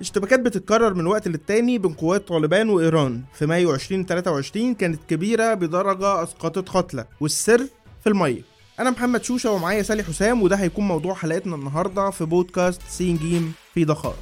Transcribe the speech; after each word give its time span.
اشتباكات 0.00 0.40
بتتكرر 0.40 0.94
من 0.94 1.06
وقت 1.06 1.28
للتاني 1.28 1.78
بين 1.78 1.92
قوات 1.92 2.28
طالبان 2.28 2.68
وإيران. 2.68 3.22
في 3.34 3.46
مايو 3.46 3.74
2023 3.74 4.74
كانت 4.74 5.00
كبيرة 5.08 5.54
بدرجة 5.54 6.22
أسقطت 6.22 6.68
قتلى. 6.68 7.04
والسر 7.20 7.66
في 8.02 8.08
المية. 8.08 8.42
أنا 8.80 8.90
محمد 8.90 9.24
شوشة 9.24 9.50
ومعايا 9.50 9.82
سالي 9.82 10.02
حسام 10.02 10.42
وده 10.42 10.56
هيكون 10.56 10.88
موضوع 10.88 11.14
حلقتنا 11.14 11.56
النهاردة 11.56 12.10
في 12.10 12.24
بودكاست 12.24 12.80
سين 12.88 13.16
جيم 13.16 13.52
في 13.74 13.84
دقائق 13.84 14.16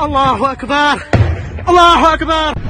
الله 0.00 0.52
أكبر! 0.52 1.02
الله 1.68 2.14
أكبر! 2.14 2.69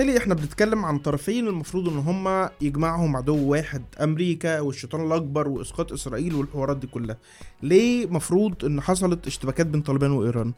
سالي 0.00 0.18
إحنا 0.18 0.34
بنتكلم 0.34 0.84
عن 0.84 0.98
طرفين 0.98 1.48
المفروض 1.48 1.88
إن 1.88 1.98
هما 1.98 2.50
يجمعهم 2.60 3.16
عدو 3.16 3.50
واحد 3.50 3.82
أمريكا 4.00 4.60
والشيطان 4.60 5.06
الأكبر 5.06 5.48
وإسقاط 5.48 5.92
إسرائيل 5.92 6.34
والحوارات 6.34 6.76
دي 6.76 6.86
كلها. 6.86 7.16
ليه 7.62 8.06
مفروض 8.06 8.64
إن 8.64 8.80
حصلت 8.80 9.26
اشتباكات 9.26 9.66
بين 9.66 9.80
طالبان 9.80 10.10
وإيران؟ 10.10 10.52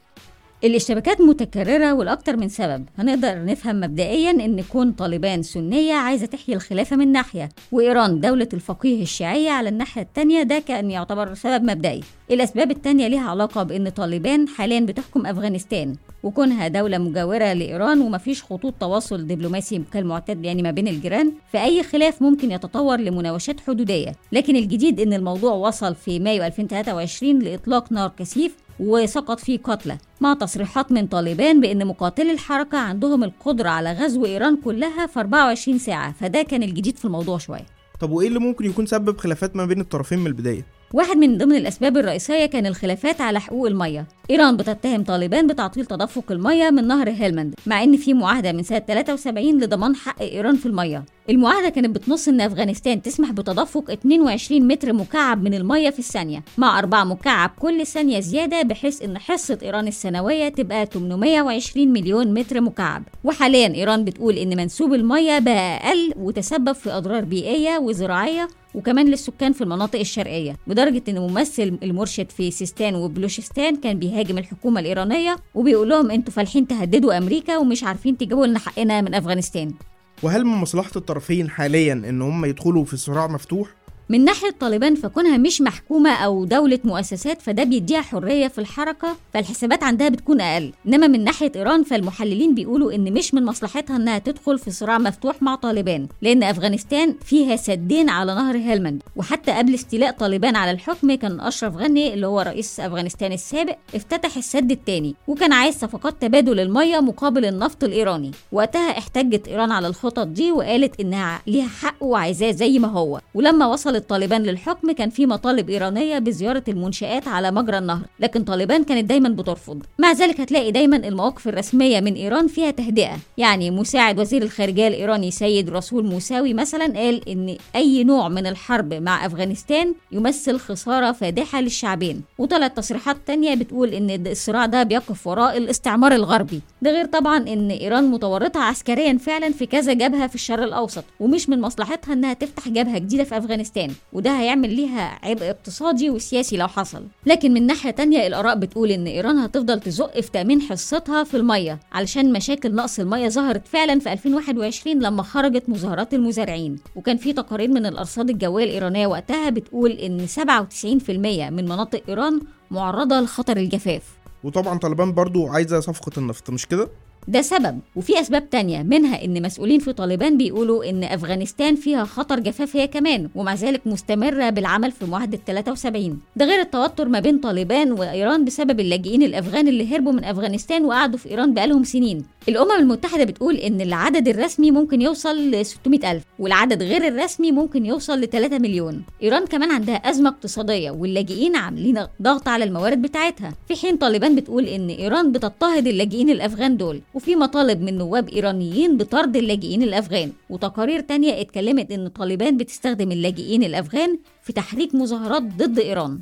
الاشتباكات 0.64 1.20
متكررة 1.20 1.92
والأكتر 1.92 2.36
من 2.36 2.48
سبب. 2.48 2.84
هنقدر 2.98 3.44
نفهم 3.44 3.80
مبدئيا 3.80 4.30
إن 4.30 4.62
كون 4.62 4.92
طالبان 4.92 5.42
سنية 5.42 5.94
عايزة 5.94 6.26
تحيي 6.26 6.54
الخلافة 6.54 6.96
من 6.96 7.12
ناحية 7.12 7.48
وإيران 7.72 8.20
دولة 8.20 8.48
الفقيه 8.54 9.02
الشيعية 9.02 9.50
على 9.50 9.68
الناحية 9.68 10.02
التانية 10.02 10.42
ده 10.42 10.58
كان 10.58 10.90
يعتبر 10.90 11.34
سبب 11.34 11.64
مبدئي. 11.64 12.00
الأسباب 12.30 12.70
التانية 12.70 13.08
ليها 13.08 13.30
علاقة 13.30 13.62
بإن 13.62 13.88
طالبان 13.88 14.48
حاليا 14.48 14.80
بتحكم 14.80 15.26
أفغانستان. 15.26 15.94
وكونها 16.22 16.68
دولة 16.68 16.98
مجاورة 16.98 17.52
لإيران 17.52 18.00
ومفيش 18.00 18.42
خطوط 18.42 18.74
تواصل 18.80 19.26
دبلوماسي 19.26 19.82
كالمعتاد 19.92 20.44
يعني 20.44 20.62
ما 20.62 20.70
بين 20.70 20.88
الجيران 20.88 21.32
فأي 21.52 21.82
خلاف 21.82 22.22
ممكن 22.22 22.50
يتطور 22.50 22.96
لمناوشات 23.00 23.60
حدودية. 23.60 24.12
لكن 24.32 24.56
الجديد 24.56 25.00
إن 25.00 25.12
الموضوع 25.12 25.52
وصل 25.52 25.94
في 25.94 26.18
مايو 26.20 26.44
2023 26.44 27.38
لإطلاق 27.38 27.92
نار 27.92 28.12
كثيف 28.18 28.56
وسقط 28.80 29.40
فيه 29.40 29.58
قتلى. 29.58 29.98
مع 30.20 30.34
تصريحات 30.34 30.92
من 30.92 31.06
طالبان 31.06 31.60
بأن 31.60 31.86
مقاتلي 31.86 32.32
الحركة 32.32 32.78
عندهم 32.78 33.24
القدرة 33.24 33.68
على 33.68 33.92
غزو 33.92 34.26
إيران 34.26 34.56
كلها 34.56 35.06
في 35.06 35.20
24 35.20 35.78
ساعة 35.78 36.12
فده 36.12 36.42
كان 36.42 36.62
الجديد 36.62 36.96
في 36.96 37.04
الموضوع 37.04 37.38
شوية. 37.38 37.66
طب 38.00 38.10
وإيه 38.10 38.28
اللي 38.28 38.38
ممكن 38.38 38.64
يكون 38.64 38.86
سبب 38.86 39.18
خلافات 39.18 39.56
ما 39.56 39.66
بين 39.66 39.80
الطرفين 39.80 40.18
من 40.18 40.26
البداية؟ 40.26 40.66
واحد 40.92 41.16
من 41.16 41.38
ضمن 41.38 41.56
الأسباب 41.56 41.96
الرئيسية 41.96 42.46
كان 42.46 42.66
الخلافات 42.66 43.20
على 43.20 43.40
حقوق 43.40 43.66
المية. 43.66 44.06
إيران 44.32 44.56
بتتهم 44.56 45.04
طالبان 45.04 45.46
بتعطيل 45.46 45.86
تدفق 45.86 46.32
المية 46.32 46.70
من 46.70 46.86
نهر 46.86 47.10
هيلمند 47.10 47.54
مع 47.66 47.82
إن 47.82 47.96
في 47.96 48.14
معاهدة 48.14 48.52
من 48.52 48.62
سنة 48.62 48.78
73 48.78 49.60
لضمان 49.60 49.96
حق 49.96 50.22
إيران 50.22 50.56
في 50.56 50.66
المية 50.66 51.04
المعاهدة 51.30 51.68
كانت 51.68 51.94
بتنص 51.96 52.28
إن 52.28 52.40
أفغانستان 52.40 53.02
تسمح 53.02 53.30
بتدفق 53.32 53.90
22 53.90 54.66
متر 54.68 54.92
مكعب 54.92 55.42
من 55.42 55.54
المية 55.54 55.90
في 55.90 55.98
الثانية 55.98 56.42
مع 56.58 56.78
4 56.78 57.04
مكعب 57.04 57.50
كل 57.58 57.86
ثانية 57.86 58.20
زيادة 58.20 58.62
بحيث 58.62 59.02
إن 59.02 59.18
حصة 59.18 59.58
إيران 59.62 59.88
السنوية 59.88 60.48
تبقى 60.48 60.86
820 60.86 61.88
مليون 61.88 62.34
متر 62.34 62.60
مكعب. 62.60 63.02
وحاليا 63.24 63.74
إيران 63.74 64.04
بتقول 64.04 64.34
إن 64.38 64.56
منسوب 64.56 64.94
المية 64.94 65.38
بقى 65.38 65.76
أقل 65.88 66.12
وتسبب 66.16 66.72
في 66.72 66.90
أضرار 66.90 67.24
بيئية 67.24 67.78
وزراعية 67.78 68.48
وكمان 68.74 69.06
للسكان 69.08 69.52
في 69.52 69.60
المناطق 69.64 69.98
الشرقية 69.98 70.56
لدرجة 70.66 71.02
إن 71.08 71.18
ممثل 71.18 71.78
المرشد 71.82 72.30
في 72.30 72.50
سيستان 72.50 72.94
وبلوشستان 72.94 73.76
كان 73.76 73.98
بيهاجم 73.98 74.21
الحكومة 74.30 74.80
الإيرانية 74.80 75.36
وبيقول 75.54 75.88
لهم 75.88 76.10
أنتوا 76.10 76.32
فالحين 76.32 76.66
تهددوا 76.66 77.18
أمريكا 77.18 77.56
ومش 77.56 77.84
عارفين 77.84 78.18
تجيبوا 78.18 78.46
لنا 78.46 78.58
حقنا 78.58 79.00
من 79.00 79.14
أفغانستان. 79.14 79.74
وهل 80.22 80.44
من 80.44 80.52
مصلحة 80.52 80.90
الطرفين 80.96 81.50
حاليا 81.50 81.92
إن 81.92 82.22
هم 82.22 82.44
يدخلوا 82.44 82.84
في 82.84 82.96
صراع 82.96 83.26
مفتوح؟ 83.26 83.81
من 84.12 84.24
ناحية 84.24 84.50
طالبان 84.60 84.94
فكونها 84.94 85.36
مش 85.36 85.60
محكومة 85.60 86.10
أو 86.10 86.44
دولة 86.44 86.78
مؤسسات 86.84 87.42
فده 87.42 87.64
بيديها 87.64 88.00
حرية 88.00 88.48
في 88.48 88.58
الحركة 88.58 89.16
فالحسابات 89.34 89.82
عندها 89.82 90.08
بتكون 90.08 90.40
أقل. 90.40 90.72
إنما 90.86 91.06
من 91.06 91.24
ناحية 91.24 91.52
إيران 91.56 91.82
فالمحللين 91.82 92.54
بيقولوا 92.54 92.92
إن 92.94 93.12
مش 93.12 93.34
من 93.34 93.44
مصلحتها 93.44 93.96
إنها 93.96 94.18
تدخل 94.18 94.58
في 94.58 94.70
صراع 94.70 94.98
مفتوح 94.98 95.42
مع 95.42 95.54
طالبان 95.54 96.08
لأن 96.22 96.42
أفغانستان 96.42 97.14
فيها 97.24 97.56
سدين 97.56 98.08
على 98.08 98.34
نهر 98.34 98.56
هيلمند 98.56 99.02
وحتى 99.16 99.52
قبل 99.52 99.74
استيلاء 99.74 100.10
طالبان 100.12 100.56
على 100.56 100.70
الحكم 100.70 101.14
كان 101.14 101.40
أشرف 101.40 101.76
غني 101.76 102.14
اللي 102.14 102.26
هو 102.26 102.40
رئيس 102.40 102.80
أفغانستان 102.80 103.32
السابق 103.32 103.76
افتتح 103.94 104.36
السد 104.36 104.70
الثاني 104.70 105.14
وكان 105.28 105.52
عايز 105.52 105.74
صفقات 105.74 106.14
تبادل 106.22 106.60
المية 106.60 107.00
مقابل 107.00 107.44
النفط 107.44 107.84
الإيراني. 107.84 108.30
وقتها 108.52 108.98
احتجت 108.98 109.48
إيران 109.48 109.70
على 109.72 109.86
الخطط 109.86 110.26
دي 110.26 110.52
وقالت 110.52 111.00
إنها 111.00 111.42
ليها 111.46 111.68
حق 111.68 111.94
وعايزاه 112.00 112.50
زي 112.50 112.78
ما 112.78 112.88
هو. 112.88 113.20
ولما 113.34 113.66
وصلت 113.66 114.01
طالبان 114.08 114.42
للحكم 114.42 114.92
كان 114.92 115.10
في 115.10 115.26
مطالب 115.26 115.70
إيرانية 115.70 116.18
بزيارة 116.18 116.64
المنشآت 116.68 117.28
على 117.28 117.50
مجرى 117.50 117.78
النهر 117.78 118.06
لكن 118.20 118.44
طالبان 118.44 118.84
كانت 118.84 119.04
دايما 119.08 119.28
بترفض. 119.28 119.82
مع 119.98 120.12
ذلك 120.12 120.40
هتلاقي 120.40 120.72
دايما 120.72 120.96
المواقف 120.96 121.48
الرسمية 121.48 122.00
من 122.00 122.14
إيران 122.14 122.46
فيها 122.46 122.70
تهدئة. 122.70 123.16
يعني 123.38 123.70
مساعد 123.70 124.20
وزير 124.20 124.42
الخارجية 124.42 124.88
الإيراني 124.88 125.30
سيد 125.30 125.70
رسول 125.70 126.04
موساوي 126.06 126.54
مثلا 126.54 126.84
قال 126.84 127.28
إن 127.28 127.56
أي 127.76 128.04
نوع 128.04 128.28
من 128.28 128.46
الحرب 128.46 128.94
مع 128.94 129.26
أفغانستان 129.26 129.94
يمثل 130.12 130.58
خسارة 130.58 131.12
فادحة 131.12 131.60
للشعبين. 131.60 132.22
وطلعت 132.38 132.76
تصريحات 132.76 133.16
تانية 133.26 133.54
بتقول 133.54 133.88
إن 133.88 134.26
الصراع 134.26 134.66
ده 134.66 134.82
بيقف 134.82 135.26
وراء 135.26 135.56
الاستعمار 135.56 136.12
الغربي. 136.12 136.60
ده 136.82 136.90
غير 136.90 137.04
طبعا 137.06 137.36
إن 137.38 137.70
إيران 137.70 138.10
متورطة 138.10 138.60
عسكريا 138.60 139.18
فعلا 139.18 139.52
في 139.52 139.66
كذا 139.66 139.92
جبهة 139.92 140.26
في 140.26 140.34
الشرق 140.34 140.62
الأوسط 140.62 141.04
ومش 141.20 141.48
من 141.48 141.60
مصلحتها 141.60 142.12
إنها 142.12 142.32
تفتح 142.32 142.68
جبهة 142.68 142.98
جديدة 142.98 143.24
في 143.24 143.38
أفغانستان. 143.38 143.90
وده 144.12 144.30
هيعمل 144.40 144.74
ليها 144.76 145.18
عبء 145.22 145.50
اقتصادي 145.50 146.10
وسياسي 146.10 146.56
لو 146.56 146.68
حصل. 146.68 147.02
لكن 147.26 147.52
من 147.52 147.66
ناحية 147.66 147.90
تانية 147.90 148.26
الآراء 148.26 148.54
بتقول 148.58 148.90
إن 148.90 149.06
إيران 149.06 149.38
هتفضل 149.38 149.80
تزق 149.80 150.20
في 150.20 150.30
تأمين 150.30 150.60
حصتها 150.62 151.24
في 151.24 151.36
المية 151.36 151.80
علشان 151.92 152.32
مشاكل 152.32 152.74
نقص 152.74 152.98
المية 153.00 153.28
ظهرت 153.28 153.66
فعلا 153.68 153.98
في 154.00 154.12
2021 154.12 154.98
لما 155.02 155.22
خرجت 155.22 155.68
مظاهرات 155.68 156.14
المزارعين. 156.14 156.76
وكان 156.96 157.16
في 157.16 157.32
تقارير 157.32 157.68
من 157.68 157.86
الأرصاد 157.86 158.30
الجوية 158.30 158.64
الإيرانية 158.64 159.06
وقتها 159.06 159.50
بتقول 159.50 159.90
إن 159.90 160.26
97% 160.26 161.10
من 161.50 161.64
مناطق 161.64 162.02
إيران 162.08 162.40
معرضة 162.70 163.20
لخطر 163.20 163.56
الجفاف. 163.56 164.02
وطبعا 164.44 164.78
طالبان 164.78 165.12
برضو 165.12 165.46
عايزة 165.46 165.80
صفقة 165.80 166.12
النفط 166.18 166.50
مش 166.50 166.66
كده؟ 166.66 166.88
ده 167.28 167.42
سبب. 167.42 167.78
وفي 167.96 168.20
أسباب 168.20 168.50
تانية 168.50 168.82
منها 168.82 169.24
إن 169.24 169.42
مسؤولين 169.42 169.80
في 169.80 169.92
طالبان 169.92 170.36
بيقولوا 170.36 170.90
إن 170.90 171.04
أفغانستان 171.04 171.76
فيها 171.76 172.04
خطر 172.04 172.40
جفاف 172.40 172.76
هي 172.76 172.86
كمان 172.86 173.28
ومع 173.34 173.54
ذلك 173.54 173.86
مستمرة 173.86 174.50
بالعمل 174.50 174.92
في 174.92 175.04
معاهدة 175.06 175.38
73 175.46 176.18
ده 176.36 176.44
غير 176.46 176.60
التوتر 176.60 177.08
ما 177.08 177.20
بين 177.20 177.38
طالبان 177.38 177.92
وإيران 177.92 178.44
بسبب 178.44 178.80
اللاجئين 178.80 179.22
الأفغان 179.22 179.68
اللي 179.68 179.96
هربوا 179.96 180.12
من 180.12 180.24
أفغانستان 180.24 180.84
وقعدوا 180.84 181.18
في 181.18 181.30
إيران 181.30 181.54
بقالهم 181.54 181.84
سنين. 181.84 182.24
الأمم 182.48 182.72
المتحدة 182.72 183.24
بتقول 183.24 183.56
إن 183.56 183.80
العدد 183.80 184.28
الرسمي 184.28 184.70
ممكن 184.70 185.02
يوصل 185.02 185.50
ل 185.50 185.66
600 185.66 186.12
ألف 186.12 186.24
والعدد 186.38 186.82
غير 186.82 187.08
الرسمي 187.08 187.52
ممكن 187.52 187.86
يوصل 187.86 188.20
ل 188.20 188.26
3 188.28 188.58
مليون. 188.58 189.02
إيران 189.22 189.46
كمان 189.46 189.70
عندها 189.70 189.94
أزمة 189.96 190.28
اقتصادية 190.30 190.90
واللاجئين 190.90 191.56
عاملين 191.56 192.06
ضغط 192.22 192.48
على 192.48 192.64
الموارد 192.64 193.02
بتاعتها. 193.02 193.54
في 193.68 193.76
حين 193.76 193.96
طالبان 193.96 194.34
بتقول 194.36 194.64
إن 194.66 194.88
إيران 194.88 195.32
بتضطهد 195.32 195.86
اللاجئين 195.86 196.30
الأفغان 196.30 196.76
دول. 196.76 197.00
وفي 197.14 197.36
مطالب 197.36 197.80
من 197.80 197.98
نواب 197.98 198.28
إيرانيين 198.28 198.96
بطرد 198.96 199.36
اللاجئين 199.36 199.82
الأفغان. 199.82 200.32
وتقارير 200.50 201.00
تانية 201.00 201.40
اتكلمت 201.40 201.90
إن 201.90 202.08
طالبان 202.08 202.56
بتستخدم 202.56 203.12
اللاجئين 203.12 203.64
الأفغان 203.64 204.18
في 204.42 204.52
تحريك 204.52 204.94
مظاهرات 204.94 205.42
ضد 205.42 205.78
إيران. 205.78 206.18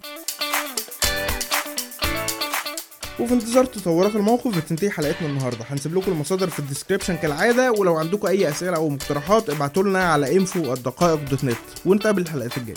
وفي 3.21 3.35
انتظار 3.35 3.65
تطورات 3.65 4.17
الموقف 4.17 4.59
بتنتهي 4.59 4.91
حلقتنا 4.91 5.29
النهارده. 5.29 5.65
هنسيب 5.69 5.97
لكم 5.97 6.13
المصادر 6.13 6.49
في 6.51 6.59
الديسكريبشن 6.59 7.17
كالعادة 7.17 7.73
ولو 7.73 7.97
عندكم 7.97 8.27
أي 8.29 8.49
أسئلة 8.49 8.77
أو 8.77 8.89
مقترحات 8.89 9.51
ابعتوا 9.51 9.83
لنا 9.83 10.05
على 10.05 10.41
info 10.41 10.57
الدقائق 10.57 11.31
دوت 11.31 11.45
نت 11.45 11.57
ونتقابل 11.87 12.23
الحلقات 12.23 12.57
الجاية. 12.57 12.77